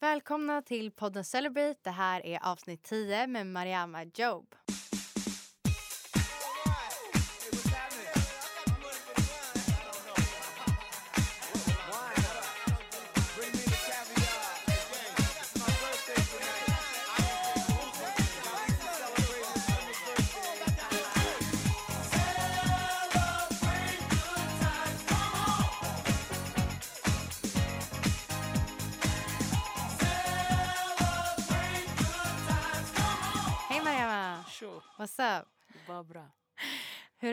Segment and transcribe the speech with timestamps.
[0.00, 1.80] Välkomna till podden Celebrate.
[1.82, 4.54] Det här är avsnitt 10 med Mariama Job.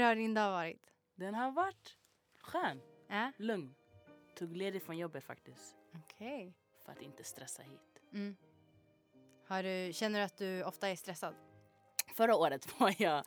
[0.03, 0.93] Har din dag varit?
[1.16, 1.98] Den har varit
[2.41, 3.75] skön, Ja, lugn.
[4.35, 6.53] Tog ledigt från jobbet faktiskt okej.
[6.85, 8.02] för att inte stressa hit.
[8.13, 8.35] Mm.
[9.47, 11.35] Har du, känner du att du ofta är stressad?
[12.16, 13.23] Förra året var jag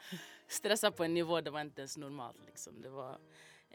[0.47, 2.47] stressad på en nivå det var inte ens normalt.
[2.47, 2.83] Liksom.
[2.83, 3.19] Det var,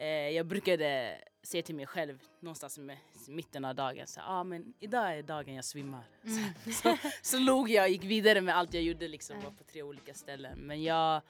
[0.08, 5.18] jag brukade säga till mig själv någonstans i mitten av dagen så ah, men idag
[5.18, 6.04] är dagen jag svimmar.
[6.64, 9.64] Så, så, så log jag och gick vidare med allt jag gjorde liksom, var på
[9.64, 10.58] tre olika ställen.
[10.58, 11.22] Men jag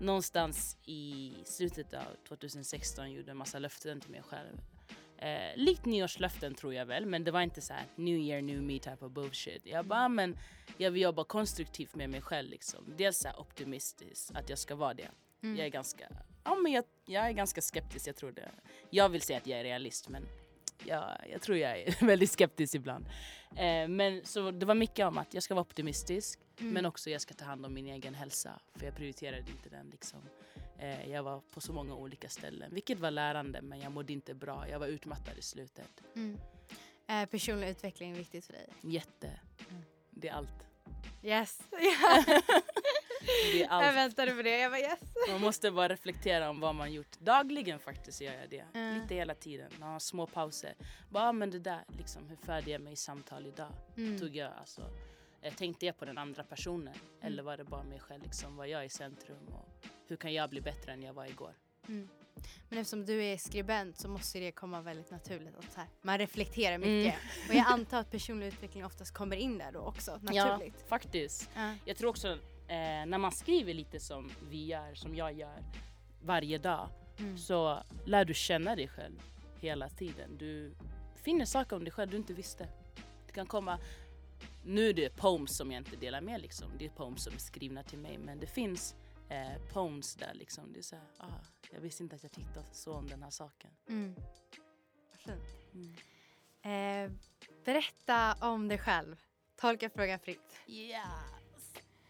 [0.00, 4.60] någonstans i slutet av 2016 gjorde en massa löften till mig själv.
[5.18, 8.62] Eh, likt nyårslöften tror jag väl, men det var inte så här new year, new
[8.62, 9.66] me type of bullshit.
[9.66, 10.38] Jag bara, ah, men
[10.76, 12.94] jag vill jobba konstruktivt med mig själv liksom.
[12.96, 15.08] Dels så här optimistisk, att jag ska vara det.
[15.40, 16.08] Jag är ganska,
[16.48, 18.50] ja men jag, jag är ganska skeptisk, jag tror det.
[18.90, 20.28] Jag vill säga att jag är realist men
[20.84, 23.06] jag, jag tror jag är väldigt skeptisk ibland.
[23.56, 27.20] Eh, men så det var mycket om att jag ska vara optimistisk men också jag
[27.20, 30.20] ska ta hand om min egen hälsa för jag prioriterade inte den liksom.
[30.78, 34.34] Eh, jag var på så många olika ställen vilket var lärande men jag mådde inte
[34.34, 34.68] bra.
[34.68, 36.02] Jag var utmattad i slutet.
[36.16, 36.40] Mm.
[37.06, 38.68] Är personlig utveckling viktigt för dig?
[38.80, 39.40] Jätte.
[40.10, 40.68] Det är allt.
[41.22, 41.60] Yes!
[41.72, 42.77] Är
[43.68, 44.58] jag väntade på det.
[44.58, 45.00] Jag bara yes!
[45.30, 47.18] Man måste bara reflektera om vad man gjort.
[47.18, 48.64] Dagligen faktiskt gör jag det.
[48.74, 49.00] Mm.
[49.00, 49.70] Lite hela tiden.
[49.80, 50.74] Har små pauser.
[51.10, 53.72] Bara, men det där, liksom, hur förde jag mig i samtal idag?
[53.96, 54.18] Mm.
[54.18, 54.82] Tog jag, alltså,
[55.56, 56.94] tänkte jag på den andra personen?
[57.20, 58.22] Eller var det bara mig själv?
[58.22, 59.48] Liksom, var jag i centrum?
[59.54, 61.54] Och hur kan jag bli bättre än jag var igår?
[61.88, 62.08] Mm.
[62.68, 65.56] Men eftersom du är skribent så måste det komma väldigt naturligt.
[65.56, 67.14] Att här, man reflekterar mycket.
[67.48, 70.74] Och jag antar att personlig utveckling oftast kommer in där då också, naturligt.
[70.78, 71.50] Ja, faktiskt.
[71.54, 71.74] Ja.
[71.84, 75.64] Jag tror också eh, när man skriver lite som vi gör, som jag gör
[76.22, 76.88] varje dag
[77.18, 77.38] Mm.
[77.38, 79.22] så lär du känna dig själv
[79.60, 80.36] hela tiden.
[80.38, 80.74] Du
[81.16, 82.68] finner saker om dig själv du inte visste.
[83.26, 83.78] Det kan komma,
[84.64, 86.70] nu är det poems som jag inte delar med liksom.
[86.78, 88.94] Det är poems som är skrivna till mig men det finns
[89.28, 90.72] eh, poems där liksom.
[90.72, 93.30] Det är så här, ah, jag visste inte att jag tyckte så om den här
[93.30, 93.70] saken.
[93.88, 94.14] Mm.
[95.10, 95.42] Vad fint.
[95.74, 95.94] Mm.
[96.62, 97.12] Eh,
[97.64, 99.16] berätta om dig själv.
[99.56, 100.60] Tolka frågan fritt.
[100.66, 101.02] Yes.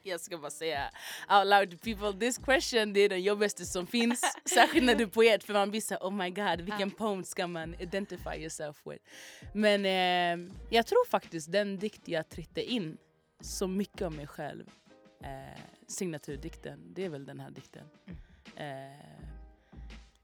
[0.02, 0.90] Jag ska bara säga
[1.30, 4.20] out loud to people, this question det är den jobbigaste som finns.
[4.54, 7.46] Särskilt när du är poet för man blir såhär oh my god vilken poem ska
[7.46, 9.04] man identify yourself with.
[9.54, 12.98] Men eh, jag tror faktiskt den dikt jag tryckte in
[13.40, 14.70] så mycket om mig själv,
[15.22, 17.88] eh, signaturdikten, det är väl den här dikten.
[18.56, 19.17] Eh,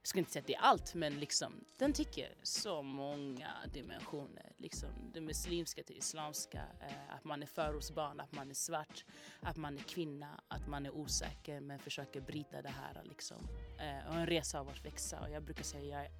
[0.04, 4.53] jag skulle inte säga att det är allt men liksom, den tycker så många dimensioner.
[4.56, 9.04] Liksom, det muslimska till islamska, eh, att man är förortsbarn, att man är svart,
[9.41, 13.03] att man är kvinna, att man är osäker men försöker bryta det här.
[13.04, 13.48] Liksom.
[13.78, 15.20] Eh, och en resa av att växa.
[15.20, 16.12] Och jag brukar säga jag,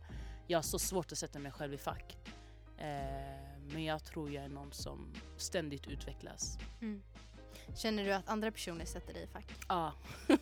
[0.47, 2.17] jag har så svårt att sätta mig själv i fack.
[2.79, 2.87] Eh,
[3.73, 6.59] men jag tror jag är någon som ständigt utvecklas.
[6.81, 7.03] Mm.
[7.77, 9.53] Känner du att andra personer sätter dig i fack?
[9.69, 9.93] Ja.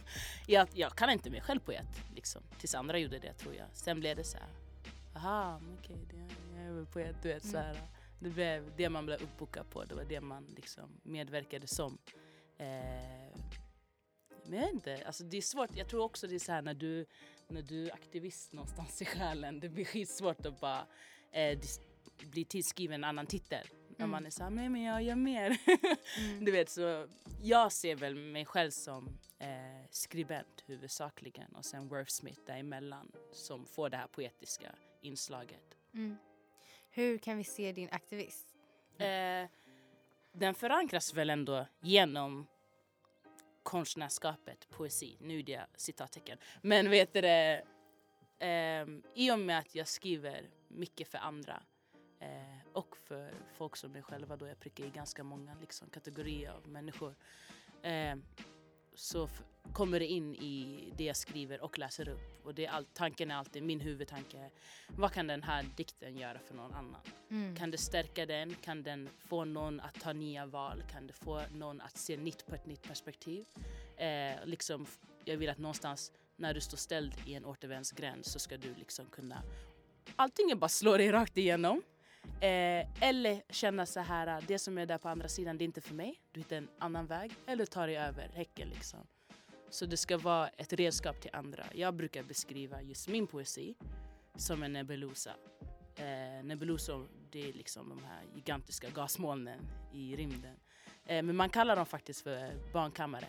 [0.46, 1.86] jag, jag kan inte mig själv poet.
[2.14, 2.42] Liksom.
[2.58, 3.66] Tills andra gjorde det tror jag.
[3.72, 4.48] Sen blev det så här.
[5.14, 7.16] Aha, okej, det- jag är väl poet.
[7.22, 7.80] Du vet, så här.
[8.20, 9.84] Det blev det man blev uppbokad på.
[9.84, 11.98] Det var det man liksom medverkade som.
[12.58, 12.66] Eh,
[14.44, 15.76] men jag vet inte, alltså det är svårt.
[15.76, 17.06] Jag tror också det är så här när du,
[17.48, 19.60] när du är aktivist någonstans i själen.
[19.60, 20.86] Det blir skitsvårt att bara
[21.32, 21.58] eh,
[22.22, 23.66] bli tillskriven en annan titel.
[24.02, 24.10] När Mm.
[24.10, 25.58] man är så här, nej men jag gör mer.
[25.66, 26.44] Mm.
[26.44, 27.06] Du vet, så
[27.42, 29.48] jag ser väl mig själv som eh,
[29.90, 35.76] skribent huvudsakligen och sen wordsmith däremellan som får det här poetiska inslaget.
[35.94, 36.16] Mm.
[36.90, 38.48] Hur kan vi se din aktivism?
[38.98, 39.46] Eh,
[40.32, 42.46] den förankras väl ändå genom
[43.62, 45.16] konstnärskapet, poesi.
[45.20, 46.38] Nu är det citattecken.
[46.62, 47.62] Men vet du det,
[48.38, 51.62] eh, i och med att jag skriver mycket för andra
[52.22, 56.50] eh, och för folk som mig själva då jag prickar i ganska många liksom, kategorier
[56.50, 57.14] av människor
[57.82, 58.16] eh,
[58.94, 59.28] så
[59.72, 62.46] kommer det in i det jag skriver och läser upp.
[62.46, 64.50] Och det är all, tanken är alltid, min huvudtanke är,
[64.88, 67.00] vad kan den här dikten göra för någon annan?
[67.30, 67.56] Mm.
[67.56, 68.54] Kan det stärka den?
[68.54, 70.82] Kan den få någon att ta nya val?
[70.92, 73.46] Kan det få någon att se nytt på ett nytt perspektiv?
[73.96, 74.86] Eh, liksom,
[75.24, 79.06] jag vill att någonstans när du står ställd i en återvändsgränd så ska du liksom
[79.06, 79.42] kunna
[80.16, 81.82] antingen bara slå dig rakt igenom
[82.40, 85.80] Eh, eller känna så här, det som är där på andra sidan, det är inte
[85.80, 86.20] för mig.
[86.32, 87.32] Du hittar en annan väg.
[87.46, 89.00] Eller tar dig över häcken liksom.
[89.70, 91.64] Så det ska vara ett redskap till andra.
[91.74, 93.74] Jag brukar beskriva just min poesi
[94.34, 95.30] som en nebulosa.
[95.96, 99.60] Eh, nebulosa, det är liksom de här gigantiska gasmolnen
[99.92, 100.56] i rymden.
[101.04, 103.28] Eh, men man kallar dem faktiskt för barnkammare.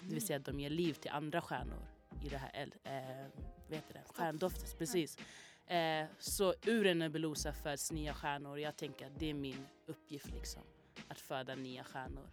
[0.00, 1.86] Det vill säga att de ger liv till andra stjärnor
[2.24, 2.92] i det här eld, eh,
[3.68, 4.78] vet det, stjärndoftet.
[4.78, 5.18] Precis.
[5.66, 8.58] Eh, så ur en nebulosa föds nya stjärnor.
[8.58, 10.62] Jag tänker att det är min uppgift liksom.
[11.08, 12.28] Att föda nya stjärnor.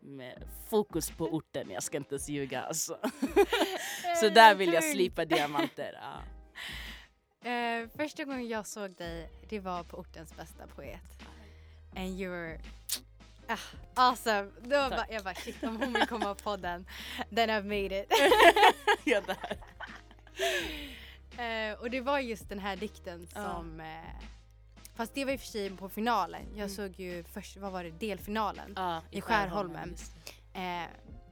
[0.00, 2.98] Med fokus på orten, jag ska inte ens ljuga alltså.
[4.20, 5.98] så där vill jag slipa diamanter.
[6.02, 6.22] Ja.
[7.44, 11.24] Eh, första gången jag såg dig, det var på ortens bästa poet.
[11.96, 12.60] And you were
[13.48, 13.58] ah,
[13.94, 14.50] awesome.
[14.62, 16.86] Då var bara, jag bara shit om hon vill komma på podden,
[17.34, 18.12] then I've made it.
[19.04, 19.58] ja, där.
[21.38, 23.86] Eh, och det var just den här dikten som eh,
[24.96, 26.42] Fast det var i och för sig på finalen.
[26.50, 26.68] Jag Mm.
[26.68, 28.72] såg ju först, vad var det, delfinalen.
[28.76, 29.90] Ja, I Skärholmen.
[29.90, 30.12] just
[30.52, 30.60] det.
[30.60, 30.84] Eh,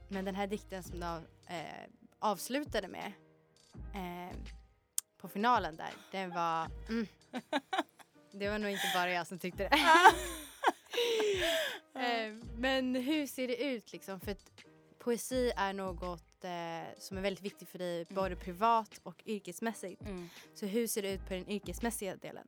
[0.07, 1.83] men den här dikten som de eh,
[2.19, 3.11] avslutade med
[3.93, 4.35] eh,
[5.17, 6.67] på finalen där, den var...
[6.89, 7.07] Mm.
[8.35, 9.69] Det var nog inte bara jag som tyckte det.
[11.99, 14.19] eh, men hur ser det ut liksom?
[14.19, 14.51] För att
[14.99, 20.01] poesi är något eh, som är väldigt viktigt för dig både privat och yrkesmässigt.
[20.01, 20.29] Mm.
[20.53, 22.47] Så hur ser det ut på den yrkesmässiga delen?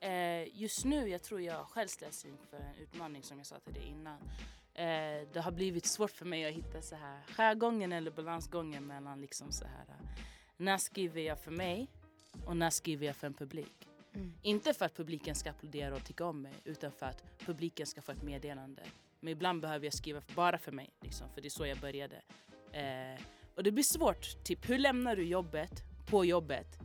[0.00, 3.74] Eh, just nu, jag tror jag själv ställs inför en utmaning som jag sa till
[3.74, 4.18] dig innan.
[4.74, 9.20] Eh, det har blivit svårt för mig att hitta så här skärgången eller balansgången mellan
[9.20, 9.84] liksom så här.
[9.88, 10.06] eh,
[10.56, 11.88] När skriver jag för mig
[12.46, 13.88] och när skriver jag för en publik?
[14.14, 14.34] Mm.
[14.42, 18.02] Inte för att publiken ska applådera och tycka om mig utan för att publiken ska
[18.02, 18.82] få ett meddelande.
[19.20, 22.22] Men ibland behöver jag skriva bara för mig, liksom, för det är så jag började.
[22.72, 23.22] Eh,
[23.56, 24.44] och det blir svårt.
[24.44, 26.78] Typ, hur lämnar du jobbet på jobbet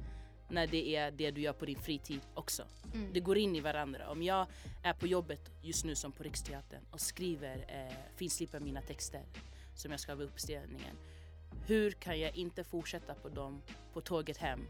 [0.49, 2.63] när det är det du gör på din fritid också?
[2.93, 3.13] Mm.
[3.13, 4.09] Det går in i varandra.
[4.09, 4.47] Om jag
[4.83, 9.21] är på jobbet just nu som på Riksteatern och skriver, eh, finslipar mina texter
[9.75, 10.95] som jag ska ha vid uppställningen.
[11.67, 13.61] Hur kan jag inte fortsätta på dem
[13.93, 14.67] på tåget hem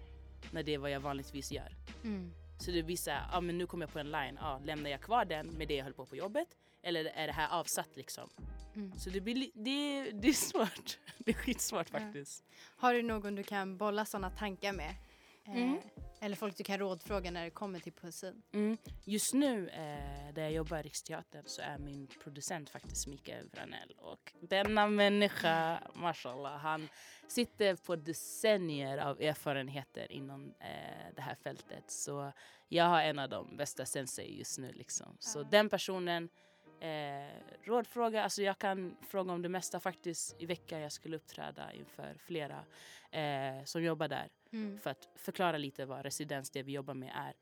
[0.52, 1.76] när det är vad jag vanligtvis gör?
[2.04, 2.32] Mm.
[2.60, 5.02] Så det blir såhär, ah, men nu kommer jag på en line, ah, lämnar jag
[5.02, 6.48] kvar den med det jag höll på på jobbet?
[6.88, 8.30] Eller är det här avsatt liksom?
[8.76, 9.00] Mm.
[9.00, 11.00] Så det, blir, li- det, det är svårt.
[11.18, 12.00] Det är skitsvårt Ja.
[12.00, 12.44] faktiskt.
[12.78, 14.90] Har du någon du kan bolla sådana tankar med?
[14.90, 15.80] Eh, Mm.
[16.22, 18.42] Eller folk du kan rådfråga när det kommer till poesin?
[18.54, 18.78] Mm.
[19.06, 23.92] Just nu eh, där jag jobbar i Riksteatern så är min producent faktiskt Mikael Vranell.
[23.98, 26.90] Och denna människa, mashallah, han
[27.28, 31.92] sitter på decennier av erfarenheter inom eh, det här fältet.
[31.92, 32.32] Så
[32.70, 34.72] jag har en av de bästa sensei just nu.
[34.74, 35.18] Liksom.
[35.20, 35.44] Så Ja.
[35.52, 36.30] den personen,
[36.80, 40.80] eh, rådfråga, alltså jag kan fråga om det mesta faktiskt i veckan.
[40.80, 42.64] Jag skulle uppträda inför flera
[43.12, 44.80] eh, som jobbar där Mm.
[44.80, 47.34] för att förklara lite vad residens, det vi jobbar med, är.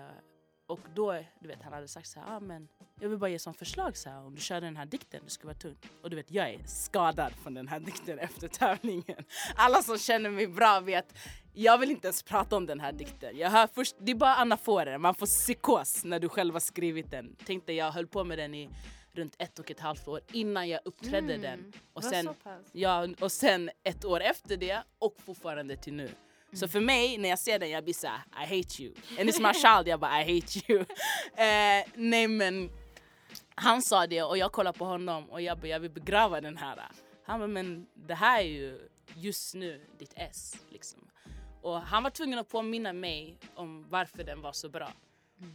[0.00, 0.10] Eh,
[0.66, 2.68] och då, du vet, han hade sagt så här, ah, men
[3.00, 5.30] jag vill bara ge som förslag så här, om du kör den här dikten, det
[5.30, 5.86] ska vara tungt.
[6.02, 9.24] Och du vet, jag är skadad från den här dikten efter tävlingen.
[9.56, 11.14] Alla som känner mig bra vet,
[11.52, 13.38] jag vill inte ens prata om den här dikten.
[13.38, 17.10] Jag hör först, det är bara anaforer, man får psykos när du själv har skrivit
[17.10, 17.36] den.
[17.46, 18.70] Tänk dig, jag höll på med den i
[19.12, 21.72] runt ett och ett halvt år innan jag uppträdde den.
[21.92, 22.28] Och sen?
[22.72, 26.08] Ja, och sen ett år efter det och fortfarande till nu.
[26.54, 28.94] Så för mig, när jag ser den, jag blir såhär, I hate you.
[29.20, 30.84] And it's my child, jag bara I hate you.
[31.36, 32.70] Eh, nej men,
[33.54, 36.56] han sa det och jag kollade på honom och jag bara, jag vill begrava den
[36.56, 36.82] här.
[37.24, 40.56] Han bara, men det här är ju just nu ditt S.
[40.70, 41.00] Liksom.
[41.62, 44.92] Och han var tvungen att påminna mig om varför den var så bra.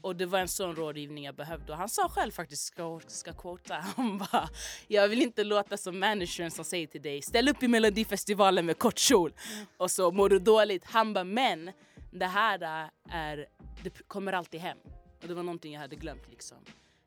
[0.02, 1.72] Och det var en sån rådgivning jag behövde.
[1.72, 4.50] Och han sa själv faktiskt, ska, ska quota, han bara
[4.88, 8.78] Jag vill inte låta som managern som säger till dig ställ upp i melodifestivalen med
[8.78, 9.34] kort kjol
[9.78, 10.86] och så mår du dåligt.
[10.86, 11.72] Han bara men
[12.12, 13.48] det här är,
[13.84, 14.78] det kommer alltid hem.
[15.22, 16.58] Och det var någonting jag hade glömt liksom.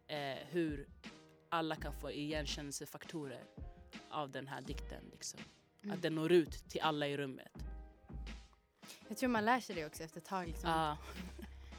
[0.07, 0.89] Eh, hur
[1.49, 3.45] alla kan få igenkännelsefaktorer
[4.11, 5.05] av den här dikten.
[5.13, 5.41] Liksom.
[5.83, 5.97] Mm.
[5.97, 7.53] Att den når ut till alla i rummet.
[9.09, 10.47] Jag tror man lär sig det också efter ett tag.
[10.49, 10.71] Liksom.
[10.71, 10.97] Ah,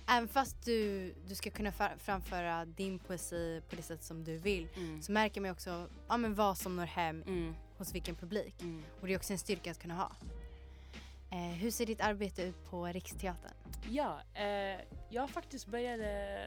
[0.08, 4.68] Även fast du, du ska kunna framföra din poesi på det sätt som du vill
[4.76, 8.62] mm, så märker man också ja, men vad som når hem mm, hos vilken publik.
[8.62, 8.84] mm.
[9.02, 10.12] Och det är också en styrka att kunna ha.
[11.32, 13.54] Eh, hur ser ditt arbete ut på Riksteatern?
[13.90, 16.40] Ja, eh, jag faktiskt började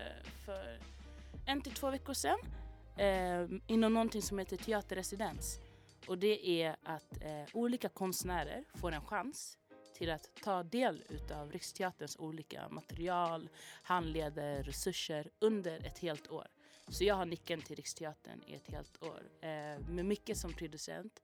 [0.45, 0.79] för
[1.47, 2.39] en till två veckor sedan
[2.97, 5.59] eh, inom någonting som heter teaterresidens.
[6.07, 9.59] Och det är att eh, olika konstnärer får en chans
[9.97, 13.49] till att ta del utav Riksteaterns olika material,
[13.83, 16.47] handleder, resurser under ett helt år.
[16.89, 19.23] Så jag har nyckeln till Riksteatern i ett helt år.
[19.41, 21.23] Eh, med mycket som producent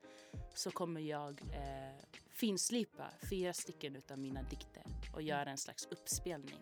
[0.55, 6.59] så kommer jag eh, finslipa fyra stycken utav mina dikter och göra en slags uppspelning.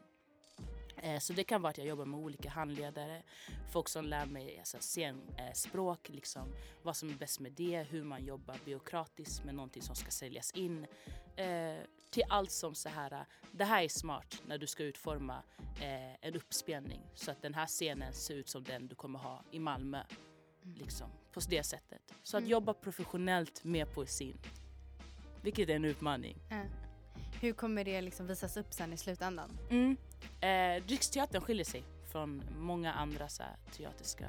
[1.03, 3.23] Eh, så det kan vara att jag jobbar med olika handledare,
[3.73, 6.53] folk som lär mig alltså, scenspråk, eh, liksom,
[6.83, 10.53] vad som är bäst med det, hur man jobbar byråkratiskt med någonting som ska säljas
[10.53, 10.87] in.
[11.37, 11.77] Eh,
[12.11, 16.35] till allt som så här, det här är smart när du ska utforma eh, en
[16.35, 20.03] uppspelning så att den här scenen ser ut som den du kommer ha i Malmö.
[20.65, 20.77] Mm.
[20.77, 22.15] Liksom, på det sättet.
[22.23, 22.51] Så att mm.
[22.51, 24.39] jobba professionellt med poesin.
[25.43, 26.39] Vilket är en utmaning.
[26.51, 26.69] Mm.
[27.41, 29.59] Hur kommer det liksom visas upp sen i slutändan?
[29.71, 29.97] Mm.
[30.41, 34.27] Eh, Riksteatern skiljer sig från många andra så här, teatriska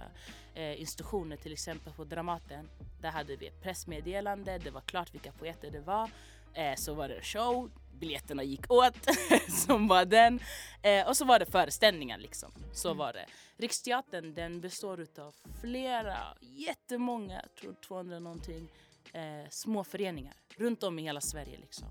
[0.53, 2.69] eh, institutioner, till exempel på Dramaten.
[3.01, 6.09] Där hade vi ett pressmeddelande, det var klart vilka poeter det var.
[6.53, 9.07] Eh, så var det show, biljetterna gick åt,
[9.49, 10.39] som var den.
[10.81, 12.51] Eh, och så var det föreställningar liksom.
[12.73, 12.97] Så mm.
[12.97, 13.25] var det.
[13.57, 18.67] Riksteatern den består av flera, jättemånga, jag tror 200 någonting,
[19.13, 21.87] eh, små föreningar runt om i hela Sverige liksom.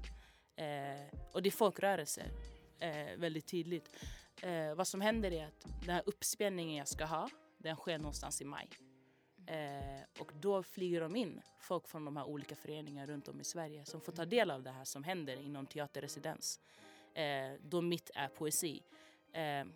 [0.61, 2.31] Eh, och det är folkrörelser,
[2.79, 3.97] eh, väldigt tydligt.
[4.43, 8.43] Eh, vad som händer är att den här uppspelningen jag ska ha, den sker någonstans
[8.43, 8.69] i maj.
[9.47, 13.45] Eh, och då flyger de in folk från de här olika föreningarna runt om i
[13.45, 16.61] Sverige som får ta del av det här som händer inom teaterresidens.
[17.14, 18.83] Eh, då mitt är poesi.
[19.33, 19.67] Eh,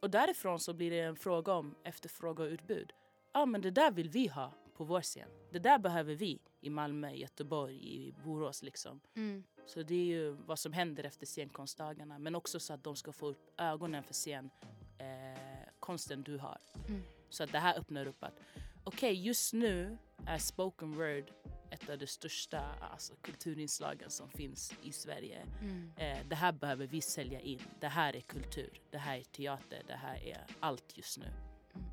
[0.00, 2.92] och därifrån så blir det en fråga om efterfråga och utbud.
[3.32, 5.28] Ja, ah, men det där vill vi ha på vår scen.
[5.50, 8.62] Det där behöver vi i Malmö, Göteborg, i Borås.
[8.62, 9.00] Liksom.
[9.16, 9.44] Mm.
[9.66, 12.18] Så det är ju vad som händer efter scenkonstdagarna.
[12.18, 16.58] Men också så att de ska få upp ögonen för scenkonsten eh, du har.
[16.88, 17.02] Mm.
[17.30, 18.40] Så att det här öppnar upp att
[18.84, 21.32] okej, okay, just nu är spoken word
[21.70, 22.60] ett av de största
[22.92, 25.46] alltså, kulturinslagen som finns i Sverige.
[25.60, 25.92] Mm.
[25.96, 27.60] Eh, det här behöver vi sälja in.
[27.80, 31.26] Det här är kultur, det här är teater, det här är allt just nu.
[31.74, 31.86] Mm.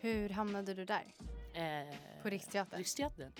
[0.00, 1.14] Hur hamnade du där?
[1.54, 2.78] Eh, På Riksteatern?
[2.78, 3.32] Riksteatern?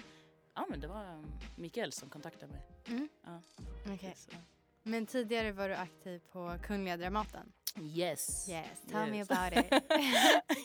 [0.61, 2.63] Ja men det var um, Mikael som kontaktade mig.
[2.87, 3.09] Mm.
[3.25, 3.43] Ja.
[3.95, 4.13] Okay.
[4.83, 7.53] Men tidigare var du aktiv på Kungliga Dramaten?
[7.81, 8.49] Yes.
[8.49, 9.29] Yes, tell yes.
[9.29, 9.83] me about it.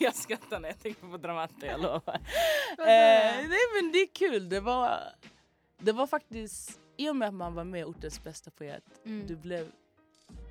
[0.00, 2.14] jag skrattar när jag tänker på Dramaten, jag lovar.
[2.78, 5.00] eh, nej men det är kul, det var,
[5.78, 9.26] det var faktiskt, i och med att man var med i Ortens bästa poet, mm.
[9.26, 9.72] du blev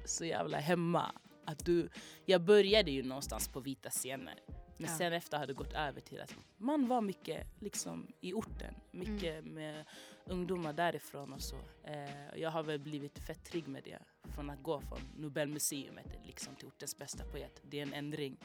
[0.05, 1.11] så jävla hemma.
[1.45, 1.89] Att du,
[2.25, 4.39] jag började ju någonstans på vita scener.
[4.77, 4.97] Men ja.
[4.97, 8.75] sen efter hade det gått över till att man var mycket liksom, i orten.
[8.91, 9.53] Mycket mm.
[9.53, 9.85] med
[10.25, 11.55] ungdomar därifrån och så.
[11.83, 13.99] Eh, jag har väl blivit fett trygg med det.
[14.35, 17.61] Från att gå från Nobelmuseet liksom, till ortens bästa poet.
[17.63, 18.37] Det är en ändring.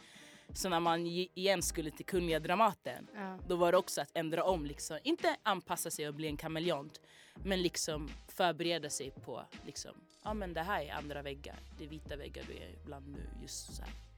[0.54, 3.38] Så när man igen skulle till Kungliga Dramaten, ja.
[3.48, 4.66] då var det också att ändra om.
[4.66, 4.98] Liksom.
[5.02, 7.00] Inte anpassa sig och bli en kameleont,
[7.34, 9.92] men liksom förbereda sig på liksom,
[10.24, 11.56] ja men det här är andra väggar.
[11.78, 13.30] Det är vita väggar du är ibland nu.
[13.42, 14.09] just så här.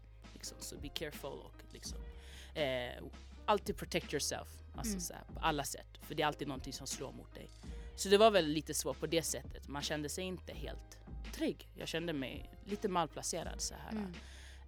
[0.42, 0.58] Liksom.
[0.60, 1.98] Så be careful och liksom,
[2.54, 3.04] eh,
[3.46, 4.48] alltid protect yourself.
[4.74, 5.00] Alltså, mm.
[5.00, 5.98] så här, på alla sätt.
[6.02, 7.50] För det är alltid någonting som slår mot dig.
[7.96, 9.68] Så det var väl lite svårt på det sättet.
[9.68, 10.98] Man kände sig inte helt
[11.34, 11.68] trygg.
[11.74, 13.90] Jag kände mig lite malplacerad så här.
[13.90, 14.12] Mm.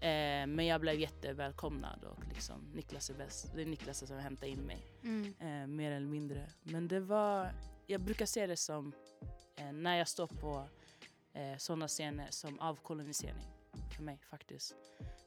[0.00, 3.52] Eh, men jag blev jättevälkomnad och liksom Niklas är bäst.
[3.54, 4.86] Det är Niklas som hämtade in mig.
[5.02, 5.34] Mm.
[5.40, 6.50] Eh, mer eller mindre.
[6.62, 7.52] Men det var,
[7.86, 8.92] jag brukar se det som
[9.56, 10.68] eh, när jag står på
[11.32, 13.53] eh, sådana scener som avkolonisering
[13.96, 14.74] för mig faktiskt.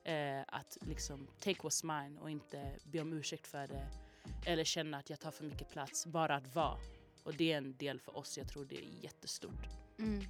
[0.03, 3.87] Eh, att liksom take what's mine och inte be om ursäkt för det.
[4.45, 6.05] Eller känna att jag tar för mycket plats.
[6.05, 6.77] Bara att vara.
[7.23, 8.37] Och det är en del för oss.
[8.37, 9.67] Jag tror det är jättestort.
[9.99, 10.23] Mm.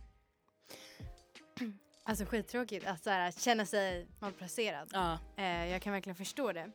[2.03, 4.89] Alltså skittråkigt att så här, känna sig malplacerad.
[4.93, 5.19] Ja.
[5.37, 6.71] Eh, jag kan verkligen förstå det.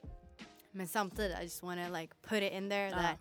[0.71, 2.97] Men samtidigt, I just wanna like put it in there ja.
[2.97, 3.19] that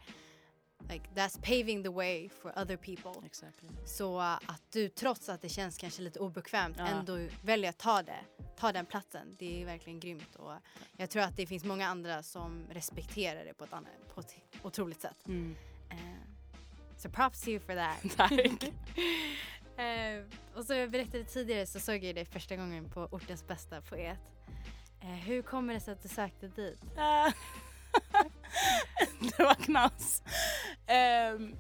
[0.91, 3.25] like that's paving the way for other people.
[3.25, 3.69] Exactly.
[3.85, 6.87] Så uh, att du trots att det känns kanske lite obekvämt ja.
[6.87, 8.19] ändå väljer att ta det,
[8.57, 9.35] ta den platsen.
[9.39, 10.53] Det är verkligen grymt och
[10.97, 14.35] jag tror att det finns många andra som respekterar det på ett, annat, på ett
[14.63, 15.27] otroligt sätt.
[15.27, 15.55] Mm.
[15.91, 15.97] Uh,
[16.97, 18.17] so props to you for that.
[18.17, 18.31] Tack.
[18.31, 20.25] uh,
[20.59, 24.19] och som jag berättade tidigare så såg jag dig första gången på ortens bästa poet.
[25.03, 26.79] Uh, hur kommer det sig att du sökte dit?
[29.37, 30.21] det var knas.
[31.33, 31.55] Um,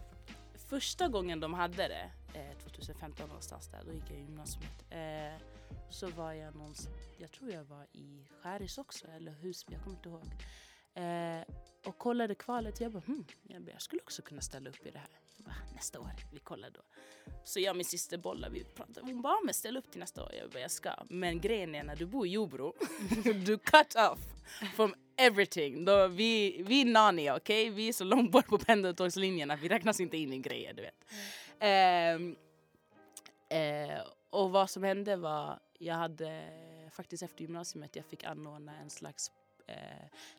[0.69, 4.85] första gången de hade det, eh, 2015 någonstans där, då gick jag i gymnasiet.
[4.89, 5.41] Eh,
[5.89, 9.95] så var jag någonstans, jag tror jag var i Skäris också, eller Husby, jag kommer
[9.95, 10.25] inte ihåg.
[10.93, 11.55] Eh,
[11.85, 14.91] och kollade kvalet, jag bara, hmm, jag, bara, jag skulle också kunna ställa upp i
[14.91, 15.09] det här.
[15.37, 16.81] Jag bara, nästa år, vi kollar då.
[17.43, 20.23] Så jag och min syster bollar, vi pratade, hon bara, men ställ upp till nästa
[20.23, 20.31] år.
[20.33, 20.95] Jag bara, jag ska.
[21.09, 22.73] Men grejen är när du bor i Jobro,
[23.45, 24.19] du cut off
[24.75, 25.85] from everything.
[25.85, 27.65] Då, vi, vi är Narnia, okej?
[27.65, 27.75] Okay?
[27.75, 30.81] Vi är så långt bort på pendeltågslinjen att vi räknas inte in i grejer, du
[30.81, 31.05] vet.
[31.59, 32.35] Mm.
[33.49, 36.43] Eh, eh, och vad som hände var, jag hade
[36.91, 39.31] faktiskt efter gymnasiet, jag fick anordna en slags
[39.67, 39.75] eh,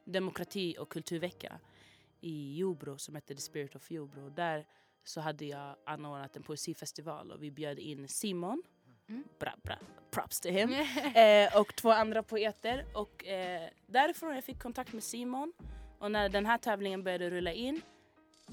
[0.04, 1.58] demokrati och kulturvecka
[2.20, 4.28] i Jobro som hette The Spirit of Jobro.
[4.28, 4.66] Där
[5.04, 8.62] så hade jag anordnat en poesifestival och vi bjöd in Simon
[9.08, 9.24] Mm.
[9.38, 9.74] Bra, bra.
[10.10, 10.72] Props to him.
[11.14, 12.84] eh, och två andra poeter.
[12.94, 15.52] Och eh, därifrån jag fick kontakt med Simon.
[15.98, 17.82] Och när den här tävlingen började rulla in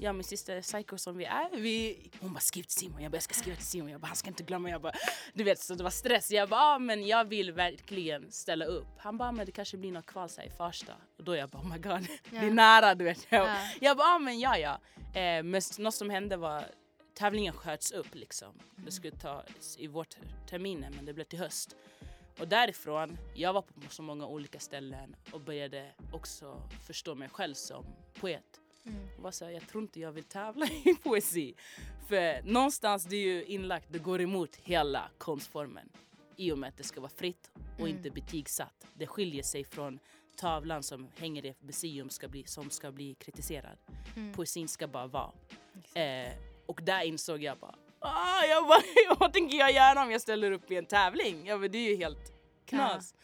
[0.00, 3.12] jag och min syster Psycho som vi är, vi, hon bara skriv till Simon, jag
[3.12, 4.92] bara jag ska skriva till Simon, jag bara han ska inte glömma, jag bara
[5.32, 6.30] du vet så det var stress.
[6.30, 8.86] Jag bara ah, men jag vill verkligen ställa upp.
[8.98, 10.92] Han bara men det kanske blir något kval i Farsta.
[11.18, 13.26] Och då jag bara oh my god, det är nära du vet.
[13.28, 13.56] Jag, Ja.
[13.80, 14.80] jag bara ah, men ja ja.
[15.20, 16.64] Eh, men något som hände var
[17.14, 18.54] tävlingen sköts upp liksom.
[18.76, 19.44] Det skulle ta
[19.78, 20.16] i vårt
[20.48, 21.76] terminen men det blev till höst.
[22.38, 27.54] Och därifrån, jag var på så många olika ställen och började också förstå mig själv
[27.54, 28.60] som poet.
[28.84, 29.08] Mm.
[29.16, 31.54] Och var så här, jag tror inte jag vill tävla i poesi.
[32.08, 35.88] För någonstans det är ju inlagt, det går emot hela konstformen.
[36.36, 37.96] I och med att det ska vara fritt och Mm.
[37.96, 38.86] inte betygsatt.
[38.94, 39.98] Det skiljer sig från
[40.36, 43.78] tavlan som hänger i ett museum ska bli, som ska bli kritiserad.
[44.16, 44.32] Mm.
[44.32, 45.32] Poesin ska bara vara.
[45.94, 46.32] Eh,
[46.70, 48.82] och där insåg jag bara, ah, jag bara
[49.18, 51.46] vad tänker jag göra om jag ställer upp i en tävling?
[51.46, 52.32] Ja men det är ju helt
[52.66, 53.14] knas.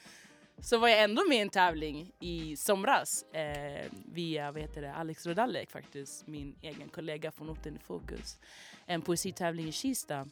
[0.58, 4.94] Så var jag ändå med i en tävling i somras eh, via vad heter det,
[4.94, 8.38] Alex Rodalek faktiskt, min egen kollega från orten i Fokus.
[8.86, 10.26] En poesitävling i Kista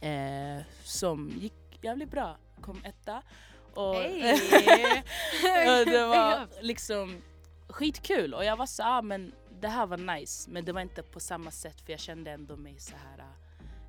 [0.00, 3.22] eh, som gick jävligt bra, kom etta.
[3.74, 4.32] Och, Hej!
[5.80, 7.22] och det var liksom
[7.68, 11.02] skitkul och jag var så ah, men det här var nice men det var inte
[11.02, 13.18] på samma sätt för jag kände ändå mig så här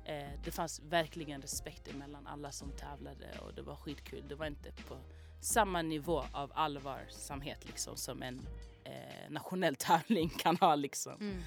[0.04, 4.24] eh, det fanns verkligen respekt mellan alla som tävlade och det var skitkul.
[4.28, 4.98] Det var inte på
[5.40, 8.40] samma nivå av allvarsamhet liksom som en
[8.84, 11.20] eh, nationell tävling kan ha liksom.
[11.20, 11.38] Mm.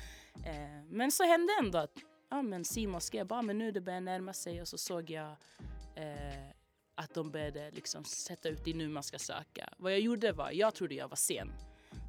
[0.46, 1.98] Eh, men så hände ändå att
[2.30, 5.36] ja, men Simon skrev bara men nu det börjar närma sig och så såg jag
[5.96, 6.50] eh,
[6.96, 9.74] att de började liksom sätta ut det nu man ska söka.
[9.78, 11.54] Vad jag gjorde var, jag trodde jag var sen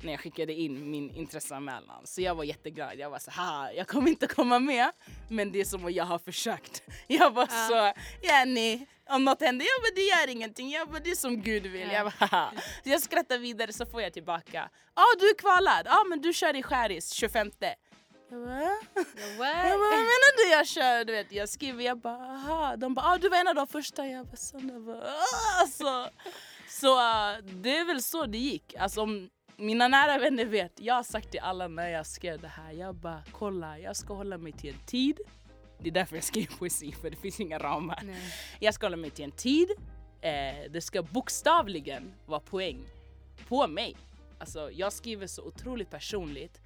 [0.04, 2.06] när jag skickade in min intresseanmälan.
[2.06, 2.98] Så jag var jätteglad.
[2.98, 4.90] Jag var så här, jag kommer inte komma med.
[5.28, 6.82] Men det är som att jag har försökt.
[7.06, 7.68] Jag var Ja.
[7.68, 10.70] så, Jenny, om något händer, jag bara det gör ingenting.
[10.70, 11.88] Jag bara det är som Gud vill.
[11.88, 11.92] Ja.
[11.92, 12.52] Jag bara.
[12.84, 14.68] Så jag skrattar vidare så får jag tillbaka.
[14.94, 17.50] Ja ah, du är kvalad, ja ah, men du kör i Skäris 25.
[18.30, 18.40] Jag
[19.38, 21.04] bara, vad menar du jag kör?
[21.04, 22.76] Du vet, jag skriver, jag bara aha.
[22.76, 24.06] De bara, ah, du var en av de första.
[24.06, 24.36] Jag bara,
[24.72, 26.08] jag bara, "Ah." alltså.
[26.68, 28.74] Så äh, det är väl så det gick.
[28.78, 32.48] Alltså, om mina nära vänner vet, jag har sagt till alla när jag skrev det
[32.48, 35.20] här, jag bara kolla, jag ska hålla mig till en tid.
[35.78, 38.00] Det är därför jag skriver poesi, för det finns inga ramar.
[38.04, 38.34] Nej.
[38.60, 39.68] Jag ska hålla mig till en tid.
[40.20, 42.84] Eh, det ska bokstavligen vara poäng
[43.48, 43.96] på mig.
[44.38, 46.60] Alltså, jag skriver så otroligt personligt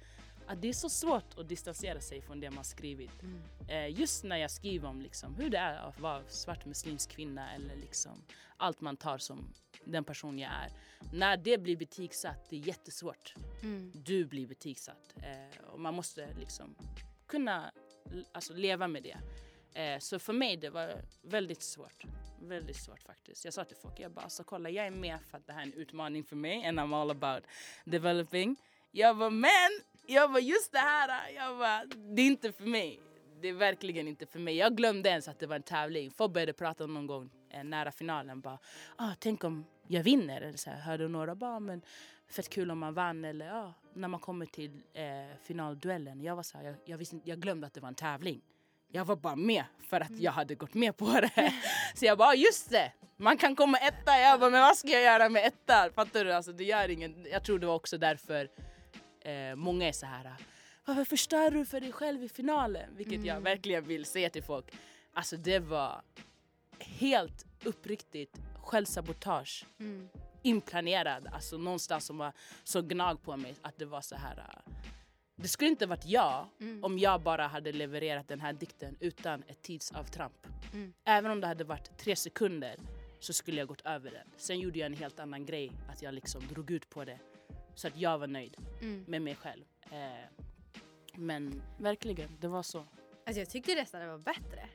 [0.47, 3.21] att det är så svårt att distansera sig från det man skrivit.
[3.21, 3.41] Mm.
[3.67, 7.53] Eh, just när jag skriver om liksom, hur det är att vara svart muslimsk kvinna
[7.53, 8.23] eller liksom,
[8.57, 9.53] allt man tar som
[9.91, 10.71] den person jag är.
[11.13, 13.33] När det blir betygsatt, det är jättesvårt.
[13.63, 13.91] Mm.
[13.95, 15.13] Du blir betygsatt.
[15.15, 16.75] Eh, och man måste liksom
[17.27, 17.71] kunna
[18.31, 19.17] alltså, leva med det.
[19.81, 22.03] Eh, så för mig det var väldigt svårt.
[22.41, 23.45] Väldigt svårt faktiskt.
[23.45, 25.61] Jag sa till folk, jag bara alltså, kolla jag är med för att det här
[25.61, 27.43] är en utmaning för mig and I'm all about
[27.85, 28.55] developing.
[28.91, 29.69] Jag bara men,
[30.07, 33.01] jag bara just det här, jag bara det är inte för mig.
[33.41, 34.55] Det är verkligen inte för mig.
[34.55, 36.11] Jag glömde ens att det var en tävling.
[36.11, 38.59] Folk började prata någon gång eh, nära finalen bara
[38.95, 40.41] ah, tänk om jag vinner.
[40.41, 41.81] Eller så här, hörde några bara men
[42.29, 45.03] fett kul om man vann eller ja, när man kommer till eh,
[45.43, 46.21] finalduellen.
[46.21, 48.41] Jag var så här, jag, jag, visste, jag glömde att det var en tävling.
[48.91, 51.53] Jag var bara med för att jag hade gått med på det.
[51.95, 52.91] Så jag bara, "Ah, just det!
[53.17, 54.19] Man kan komma etta.
[54.19, 55.89] Jag bara, men vad ska jag göra med etta?
[55.95, 56.33] Fattar du?
[56.33, 57.25] Alltså, det gör ingen.
[57.31, 58.49] Jag tror det var också därför
[59.21, 60.33] eh, många är så här.
[60.85, 62.89] Varför förstör du för dig själv i finalen?
[62.97, 63.43] Vilket jag Mm.
[63.43, 64.65] verkligen vill säga till folk.
[65.13, 66.01] Alltså det var
[66.79, 70.09] helt uppriktigt självsabotage Mm.
[70.41, 74.37] inplanerad, alltså någonstans som var så gnag på mig att det var så här.
[74.37, 74.73] äh,
[75.39, 76.83] Det skulle inte varit jag Mm.
[76.83, 80.47] om jag bara hade levererat den här dikten utan ett tidsavtramp.
[80.73, 80.93] Mm.
[81.05, 82.75] Även om det hade varit tre sekunder
[83.19, 84.27] så skulle jag gått över den.
[84.37, 87.19] Sen gjorde jag en helt annan grej, att jag liksom drog ut på det.
[87.75, 89.05] Så att jag var nöjd Mm.
[89.07, 89.63] med mig själv.
[89.91, 90.43] Eh,
[91.15, 92.77] men verkligen, det var så.
[93.25, 94.69] Alltså jag tyckte nästan det var bättre.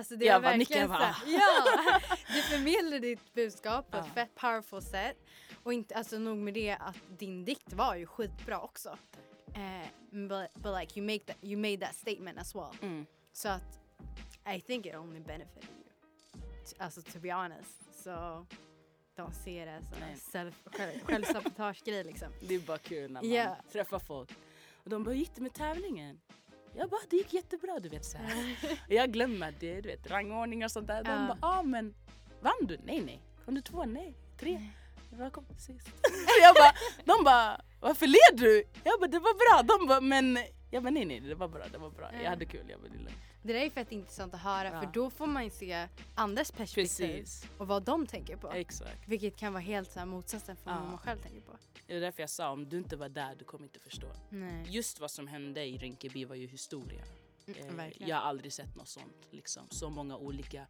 [0.00, 1.16] Alltså det Jag var bara nickar bara.
[1.26, 2.00] Ja!
[2.34, 4.12] Du förmedlade ditt budskap på ett Ja.
[4.14, 5.16] fett powerful sätt.
[5.62, 8.98] Och inte, alltså nog med det att din dikt var ju skitbra också.
[9.54, 12.70] Eh, but, but like you, make that, you made that statement as well.
[12.82, 13.06] Mm.
[13.32, 13.78] Så att
[14.56, 16.42] I think it only benefited you.
[16.66, 18.02] T- Alltså to be honest.
[18.04, 18.46] Så
[19.16, 22.28] de ser det som en self, själv, självsabotagegrej liksom.
[22.40, 23.56] Det är bara kul när man Ja.
[23.72, 24.30] träffar folk.
[24.74, 26.20] Och de bara, gick det med tävlingen?
[26.74, 28.56] Jag bara, det gick jättebra du vet så här.
[28.88, 31.04] Jag glömmer det, du vet rangordning och sånt där.
[31.04, 31.94] De bara, ah, men
[32.40, 32.78] vann du?
[32.84, 33.22] Nej nej.
[33.44, 33.84] Kom du två?
[33.84, 34.14] Nej.
[34.40, 34.70] Tre?
[35.18, 35.88] Jag kom sist.
[36.42, 36.72] jag bara,
[37.04, 38.64] de bara, varför led du?
[38.84, 39.76] Jag bara, det var bra.
[39.76, 40.38] De bara, men
[40.70, 42.10] Jag bara nej nej det var bra, det var bra.
[42.12, 42.22] Ja.
[42.22, 43.08] Jag hade kul, jag är lugnt.
[43.42, 44.80] Det där är fett intressant att höra Ja.
[44.80, 48.48] för då får man ju se andras perspektiv Precis, och vad de tänker på.
[48.52, 49.08] exakt.
[49.08, 50.80] Vilket kan vara helt så här motsatsen från Ja.
[50.80, 51.52] vad man själv tänker på.
[51.86, 54.06] Det är därför jag sa om du inte var där du kommer inte förstå.
[54.30, 57.04] Nej, Just vad som hände i Rinkeby var ju historia.
[57.46, 59.28] mm, Eh, jag har aldrig sett något sånt.
[59.30, 59.66] Liksom.
[59.70, 60.66] Så många olika